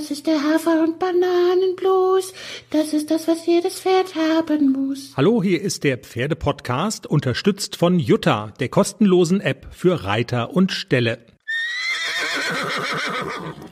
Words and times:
Das 0.00 0.10
ist 0.10 0.26
der 0.26 0.42
Hafer- 0.42 0.82
und 0.82 0.98
Bananenblues. 0.98 2.32
Das 2.70 2.94
ist 2.94 3.10
das, 3.10 3.28
was 3.28 3.44
jedes 3.44 3.80
Pferd 3.80 4.14
haben 4.14 4.72
muss. 4.72 5.12
Hallo, 5.14 5.42
hier 5.42 5.60
ist 5.60 5.84
der 5.84 5.98
Pferdepodcast, 5.98 7.06
unterstützt 7.06 7.76
von 7.76 7.98
Jutta, 7.98 8.54
der 8.60 8.70
kostenlosen 8.70 9.42
App 9.42 9.66
für 9.72 10.04
Reiter 10.04 10.54
und 10.54 10.72
Ställe. 10.72 11.18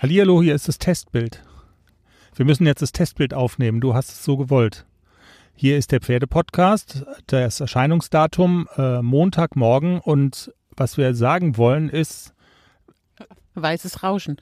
Hallihallo, 0.02 0.42
hier 0.42 0.54
ist 0.54 0.68
das 0.68 0.76
Testbild. 0.76 1.42
Wir 2.36 2.45
müssen 2.45 2.66
jetzt 2.66 2.82
das 2.82 2.92
Testbild 2.92 3.32
aufnehmen. 3.32 3.80
Du 3.80 3.95
hast 3.95 4.10
es 4.10 4.22
so 4.22 4.36
gewollt. 4.36 4.84
Hier 5.54 5.79
ist 5.79 5.92
der 5.92 6.02
Pferdepodcast, 6.02 7.06
das 7.26 7.58
Erscheinungsdatum 7.60 8.68
äh, 8.76 9.00
Montagmorgen 9.00 9.98
und 9.98 10.52
was 10.76 10.98
wir 10.98 11.14
sagen 11.14 11.56
wollen 11.56 11.88
ist, 11.88 12.34
Weißes 13.62 14.02
Rauschen. 14.02 14.36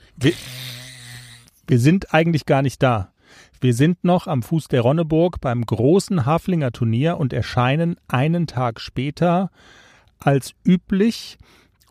Wir, 1.67 1.79
sind 1.79 2.15
eigentlich 2.15 2.47
gar 2.47 2.63
nicht 2.63 2.83
da. 2.83 3.13
Wir 3.61 3.75
sind 3.75 4.05
noch 4.05 4.27
am 4.27 4.43
Fuß 4.43 4.69
der 4.69 4.83
Ronneburg 4.83 5.41
beim 5.41 5.65
großen 5.65 6.27
Haflinger 6.27 6.73
Turnier 6.73 7.19
und 7.19 7.33
erscheinen 7.33 7.97
einen 8.09 8.47
Tag 8.47 8.81
später 8.81 9.51
als 10.19 10.53
üblich. 10.65 11.39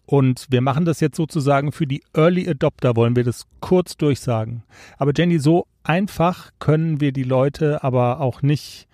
Und 0.06 0.46
wir 0.52 0.62
machen 0.62 0.86
das 0.86 1.00
jetzt 1.00 1.18
sozusagen 1.18 1.72
für 1.72 1.88
die 1.88 2.04
Early 2.14 2.48
Adopter, 2.48 2.96
wollen 2.96 3.16
wir 3.16 3.24
das 3.24 3.48
kurz 3.60 3.98
durchsagen. 3.98 4.64
Aber 4.98 5.12
Jenny, 5.16 5.40
so 5.40 5.66
einfach 5.84 6.52
können 6.60 7.02
wir 7.02 7.12
die 7.12 7.24
Leute 7.24 7.84
aber 7.84 8.22
auch 8.22 8.44
nicht 8.44 8.88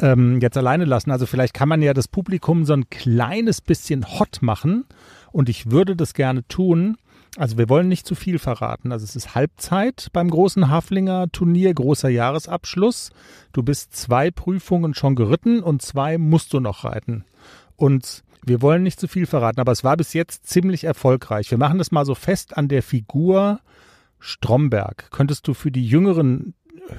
ähm, 0.00 0.40
jetzt 0.40 0.56
alleine 0.56 0.84
lassen. 0.84 1.12
Also 1.12 1.26
vielleicht 1.26 1.54
kann 1.54 1.68
man 1.68 1.82
ja 1.82 1.94
das 1.94 2.08
Publikum 2.08 2.64
so 2.64 2.72
ein 2.72 2.90
kleines 2.90 3.60
bisschen 3.60 4.18
hot 4.18 4.38
machen. 4.42 4.84
Und 5.30 5.48
ich 5.48 5.70
würde 5.70 5.94
das 5.94 6.14
gerne 6.14 6.46
tun. 6.48 6.96
Also 7.36 7.58
wir 7.58 7.68
wollen 7.68 7.88
nicht 7.88 8.06
zu 8.06 8.14
viel 8.14 8.38
verraten. 8.38 8.92
Also 8.92 9.04
es 9.04 9.14
ist 9.14 9.34
Halbzeit 9.34 10.08
beim 10.12 10.30
großen 10.30 10.70
Haflinger 10.70 11.30
Turnier, 11.30 11.74
großer 11.74 12.08
Jahresabschluss. 12.08 13.10
Du 13.52 13.62
bist 13.62 13.94
zwei 13.94 14.30
Prüfungen 14.30 14.94
schon 14.94 15.16
geritten 15.16 15.62
und 15.62 15.82
zwei 15.82 16.16
musst 16.16 16.52
du 16.54 16.60
noch 16.60 16.84
reiten. 16.84 17.24
Und 17.76 18.24
wir 18.44 18.62
wollen 18.62 18.82
nicht 18.82 18.98
zu 18.98 19.06
viel 19.06 19.26
verraten, 19.26 19.60
aber 19.60 19.72
es 19.72 19.84
war 19.84 19.96
bis 19.96 20.14
jetzt 20.14 20.46
ziemlich 20.46 20.84
erfolgreich. 20.84 21.50
Wir 21.50 21.58
machen 21.58 21.78
das 21.78 21.92
mal 21.92 22.06
so 22.06 22.14
fest 22.14 22.56
an 22.56 22.68
der 22.68 22.82
Figur 22.82 23.60
Stromberg. 24.18 25.10
Könntest 25.10 25.46
du 25.46 25.52
für 25.52 25.70
die 25.70 25.86
jüngeren 25.86 26.54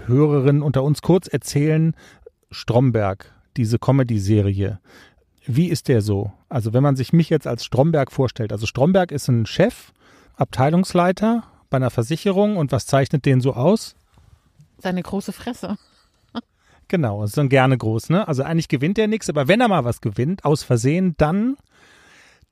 Hörerinnen 0.06 0.62
unter 0.62 0.84
uns 0.84 1.02
kurz 1.02 1.28
erzählen, 1.28 1.96
Stromberg, 2.52 3.34
diese 3.56 3.80
Comedy-Serie, 3.80 4.80
wie 5.46 5.70
ist 5.70 5.88
der 5.88 6.02
so? 6.02 6.32
Also 6.50 6.74
wenn 6.74 6.84
man 6.84 6.98
sich 6.98 7.14
mich 7.14 7.30
jetzt 7.30 7.48
als 7.48 7.64
Stromberg 7.64 8.12
vorstellt, 8.12 8.52
also 8.52 8.66
Stromberg 8.66 9.12
ist 9.12 9.30
ein 9.30 9.46
Chef, 9.46 9.94
Abteilungsleiter 10.38 11.44
bei 11.70 11.78
einer 11.78 11.90
Versicherung 11.90 12.58
und 12.58 12.72
was 12.72 12.86
zeichnet 12.86 13.26
den 13.26 13.42
so 13.42 13.54
aus? 13.54 13.96
Seine 14.80 15.02
große 15.02 15.34
Fresse. 15.34 15.78
Genau, 16.88 17.24
ist 17.24 17.38
dann 17.38 17.50
gerne 17.50 17.78
groß, 17.78 18.10
ne? 18.10 18.28
Also 18.28 18.44
eigentlich 18.44 18.70
gewinnt 18.70 18.98
er 18.98 19.08
nichts, 19.08 19.30
aber 19.30 19.48
wenn 19.50 19.60
er 19.60 19.68
mal 19.68 19.84
was 19.84 20.00
gewinnt, 20.00 20.46
aus 20.46 20.64
Versehen, 20.64 21.16
dann, 21.18 21.58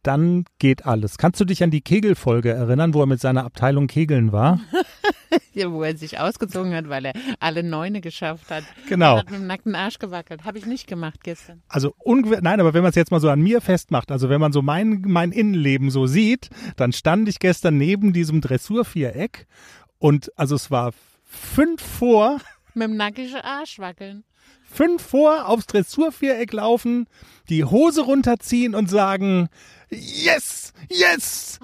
dann 0.04 0.44
geht 0.60 0.86
alles. 0.86 1.18
Kannst 1.18 1.40
du 1.40 1.46
dich 1.46 1.64
an 1.64 1.72
die 1.72 1.82
Kegelfolge 1.82 2.52
erinnern, 2.52 2.94
wo 2.94 3.02
er 3.02 3.06
mit 3.06 3.22
seiner 3.22 3.46
Abteilung 3.46 3.88
Kegeln 3.88 4.34
war? 4.34 4.60
Wo 5.72 5.84
er 5.84 5.98
sich 5.98 6.20
ausgezogen 6.20 6.74
hat, 6.74 6.90
weil 6.90 7.06
er 7.06 7.14
alle 7.40 7.64
Neune 7.64 8.02
geschafft 8.02 8.50
hat. 8.52 8.64
Genau. 8.90 9.14
Er 9.16 9.20
hat 9.20 9.32
mit 9.32 9.40
dem 9.40 9.48
nackten 9.48 9.76
Arsch 9.76 10.00
gewackelt. 10.00 10.44
Habe 10.44 10.58
ich 10.58 10.66
nicht 10.66 10.88
gemacht 10.88 11.24
gestern. 11.24 11.62
Also 11.68 11.94
ungew- 12.04 12.40
nein, 12.42 12.60
aber 12.60 12.74
wenn 12.74 12.82
man 12.84 12.90
es 12.90 12.96
jetzt 12.96 13.12
mal 13.12 13.20
so 13.20 13.30
an 13.30 13.42
mir 13.42 13.62
festmacht, 13.62 14.12
also 14.12 14.30
wenn 14.30 14.42
man 14.42 14.52
so 14.52 14.62
mein, 14.62 15.02
mein 15.06 15.32
Innenleben 15.32 15.90
so 15.92 16.06
sieht, 16.08 16.50
dann 16.78 16.94
stand 16.94 17.28
ich 17.30 17.40
gestern 17.40 17.78
neben 17.78 18.14
diesem 18.14 18.42
Dressurviereck 18.42 19.48
und 20.00 20.32
also 20.38 20.56
es 20.56 20.72
war 20.72 20.94
fünf 21.24 21.82
vor, 21.82 22.40
Mit 22.74 22.88
dem 22.90 22.98
nackischen 22.98 23.40
Arsch 23.42 23.80
wackeln. 23.80 24.24
fünf 24.64 25.02
vor 25.02 25.48
aufs 25.48 25.66
Dressurviereck 25.68 26.52
laufen, 26.54 27.08
die 27.50 27.64
Hose 27.64 28.02
runterziehen 28.02 28.76
und 28.76 28.90
sagen, 28.90 29.48
yes, 29.90 30.74
yes. 30.90 31.60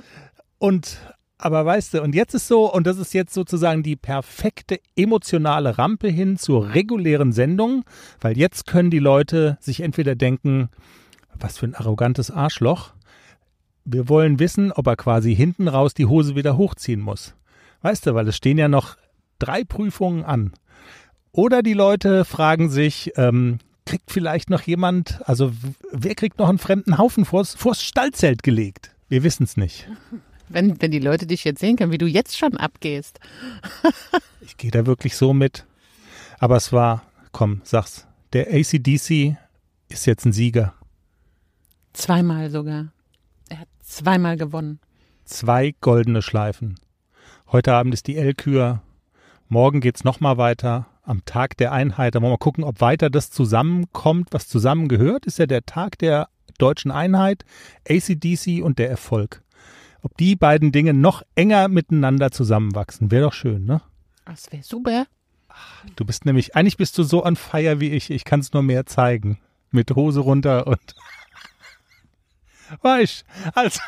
Und 0.58 0.98
aber 1.42 1.66
weißt 1.66 1.96
du, 1.96 2.04
und 2.04 2.14
jetzt 2.14 2.36
ist 2.36 2.48
so, 2.48 2.72
und 2.72 2.86
das 2.86 3.00
ist 3.00 3.16
jetzt 3.16 3.34
sozusagen 3.34 3.82
die 3.82 3.96
perfekte 3.96 4.80
emotionale 4.96 5.80
Rampe 5.80 6.08
hin 6.08 6.38
zur 6.38 6.76
regulären 6.76 7.32
Sendung, 7.32 7.84
weil 8.20 8.38
jetzt 8.38 8.68
können 8.68 8.92
die 8.92 9.00
Leute 9.00 9.58
sich 9.60 9.82
entweder 9.82 10.14
denken, 10.14 10.70
was 11.40 11.58
für 11.58 11.66
ein 11.66 11.74
arrogantes 11.74 12.30
Arschloch. 12.30 12.94
Wir 13.86 14.08
wollen 14.08 14.38
wissen, 14.38 14.72
ob 14.72 14.86
er 14.86 14.96
quasi 14.96 15.36
hinten 15.36 15.68
raus 15.68 15.96
die 15.96 16.06
Hose 16.06 16.36
wieder 16.36 16.58
hochziehen 16.58 17.02
muss. 17.02 17.34
Weißt 17.82 18.06
du, 18.06 18.14
weil 18.14 18.28
es 18.28 18.36
stehen 18.36 18.60
ja 18.60 18.68
noch 18.68 18.98
drei 19.40 19.64
Prüfungen 19.64 20.24
an. 20.24 20.54
Oder 21.32 21.64
die 21.64 21.74
Leute 21.74 22.24
fragen 22.24 22.70
sich, 22.70 23.14
ähm, 23.16 23.58
kriegt 23.86 24.12
vielleicht 24.12 24.52
noch 24.52 24.62
jemand, 24.62 25.28
also 25.28 25.52
wer 25.92 26.14
kriegt 26.14 26.38
noch 26.38 26.50
einen 26.50 26.60
fremden 26.60 27.00
Haufen 27.00 27.26
vors, 27.26 27.56
vors 27.56 27.82
Stallzelt 27.82 28.44
gelegt? 28.44 28.92
Wir 29.10 29.24
wissen 29.24 29.44
es 29.44 29.58
nicht. 29.58 29.90
Wenn, 30.54 30.82
wenn 30.82 30.92
die 30.92 31.00
Leute 31.00 31.28
dich 31.28 31.44
jetzt 31.44 31.60
sehen 31.60 31.78
können, 31.78 31.92
wie 31.92 31.98
du 31.98 32.08
jetzt 32.08 32.38
schon 32.38 32.58
abgehst. 32.58 33.20
Ich 34.44 34.58
gehe 34.58 34.72
da 34.72 34.88
wirklich 34.88 35.16
so 35.16 35.34
mit. 35.34 35.66
Aber 36.40 36.58
es 36.58 36.74
war, 36.74 37.04
komm, 37.32 37.62
sag's, 37.64 38.08
der 38.34 38.48
ACDC 38.48 39.38
ist 39.88 40.08
jetzt 40.08 40.26
ein 40.26 40.34
Sieger. 40.34 40.74
Zweimal 41.94 42.50
sogar. 42.50 42.92
Er 43.50 43.60
hat 43.60 43.68
zweimal 43.82 44.38
gewonnen. 44.38 44.80
Zwei 45.26 45.76
goldene 45.80 46.22
Schleifen. 46.22 46.80
Heute 47.52 47.74
Abend 47.74 47.94
ist 47.94 48.08
die 48.08 48.18
L-Kür. 48.18 48.82
Morgen 49.48 49.80
geht's 49.80 50.04
nochmal 50.04 50.38
weiter. 50.38 50.88
Am 51.04 51.24
Tag 51.26 51.58
der 51.58 51.72
Einheit. 51.72 52.16
Da 52.16 52.20
wollen 52.20 52.32
wir 52.32 52.36
mal 52.36 52.38
gucken, 52.38 52.64
ob 52.64 52.82
weiter 52.82 53.10
das 53.10 53.32
zusammenkommt, 53.32 54.30
was 54.32 54.48
zusammengehört. 54.48 55.26
Ist 55.26 55.40
ja 55.40 55.46
der 55.46 55.66
Tag 55.66 55.98
der 56.00 56.30
deutschen 56.58 56.92
Einheit, 56.92 57.44
ACDC 57.90 58.64
und 58.64 58.80
der 58.80 58.90
Erfolg. 58.90 59.44
Ob 60.02 60.18
die 60.18 60.36
beiden 60.36 60.72
Dinge 60.72 60.94
noch 60.94 61.24
enger 61.36 61.68
miteinander 61.68 62.32
zusammenwachsen, 62.32 63.12
wäre 63.12 63.26
doch 63.26 63.34
schön, 63.34 63.66
ne? 63.66 63.82
Das 64.26 64.52
wäre 64.52 64.64
super. 64.64 65.06
Du 65.96 66.06
bist 66.06 66.26
nämlich, 66.26 66.56
eigentlich 66.56 66.78
bist 66.78 66.98
du 66.98 67.04
so 67.04 67.26
on 67.26 67.36
fire 67.36 67.80
wie 67.80 67.92
ich. 67.92 68.10
Ich 68.10 68.24
kann 68.24 68.40
es 68.40 68.54
nur 68.54 68.64
mehr 68.64 68.86
zeigen. 68.86 69.40
Mit 69.72 69.92
Hose 69.92 70.22
runter 70.22 70.68
und. 70.68 70.96
Weißt, 72.82 73.26
also, 73.54 73.80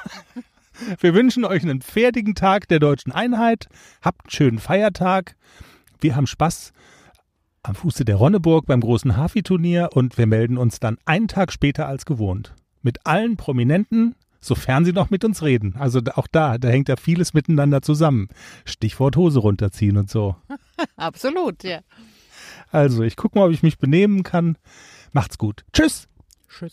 wir 1.00 1.13
wünschen 1.13 1.46
euch 1.46 1.63
einen 1.63 1.81
fertigen 1.81 2.35
Tag 2.35 2.68
der 2.68 2.80
deutschen 2.80 3.12
Einheit. 3.12 3.68
Habt 4.01 4.25
einen 4.25 4.31
schönen 4.31 4.59
Feiertag. 4.59 5.35
Wir 6.00 6.16
haben 6.16 6.28
Spaß 6.28 6.74
am 7.63 7.75
Fuße 7.75 8.03
der 8.03 8.18
Ronneburg 8.18 8.66
beim 8.66 8.81
großen 8.81 9.16
Hafi-Turnier 9.16 9.90
und 9.94 10.18
wir 10.18 10.28
melden 10.28 10.57
uns 10.57 10.81
dann 10.81 10.97
einen 11.06 11.30
Tag 11.30 11.51
später 11.53 11.88
als 11.88 12.06
gewohnt. 12.06 12.53
Mit 12.81 13.06
allen 13.06 13.38
Prominenten, 13.38 14.16
sofern 14.43 14.85
sie 14.85 14.93
noch 14.93 15.09
mit 15.09 15.23
uns 15.23 15.41
reden. 15.41 15.75
Also 15.77 16.01
auch 16.15 16.27
da, 16.31 16.57
da 16.57 16.67
hängt 16.67 16.89
ja 16.89 16.95
vieles 16.95 17.33
miteinander 17.33 17.81
zusammen. 17.81 18.27
Stichwort 18.65 19.15
Hose 19.15 19.39
runterziehen 19.39 19.97
und 19.97 20.09
so. 20.09 20.35
Absolut, 20.97 21.63
ja. 21.63 21.79
Also, 22.71 23.03
ich 23.03 23.15
gucke 23.15 23.37
mal, 23.37 23.45
ob 23.45 23.51
ich 23.51 23.63
mich 23.63 23.77
benehmen 23.77 24.23
kann. 24.23 24.57
Macht's 25.11 25.37
gut. 25.37 25.63
Tschüss. 25.73 26.07
Tschüss. 26.49 26.71